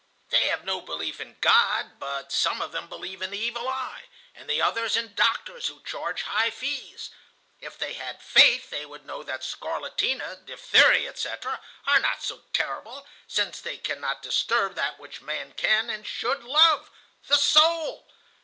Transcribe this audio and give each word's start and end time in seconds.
They 0.29 0.47
have 0.47 0.65
no 0.65 0.81
belief 0.81 1.21
in 1.21 1.37
God, 1.41 1.99
but 1.99 2.31
some 2.31 2.59
of 2.59 2.71
them 2.71 2.87
believe 2.89 3.21
in 3.21 3.29
the 3.29 3.37
evil 3.37 3.67
eye, 3.69 4.05
and 4.33 4.49
the 4.49 4.59
others 4.59 4.95
in 4.95 5.13
doctors 5.13 5.67
who 5.67 5.79
charge 5.83 6.23
high 6.23 6.49
fees. 6.49 7.11
If 7.59 7.77
they 7.77 7.93
had 7.93 8.19
faith 8.19 8.71
they 8.71 8.83
would 8.83 9.05
know 9.05 9.21
that 9.21 9.41
scarlatina, 9.43 10.37
diphtheria, 10.43 11.07
etc., 11.07 11.59
are 11.85 11.99
not 11.99 12.23
so 12.23 12.41
terrible, 12.51 13.05
since 13.27 13.61
they 13.61 13.77
cannot 13.77 14.23
disturb 14.23 14.73
that 14.73 14.97
which 14.97 15.21
man 15.21 15.53
can 15.53 15.91
and 15.91 16.03
should 16.07 16.43
love,—the 16.43 17.37
soul. 17.37 18.07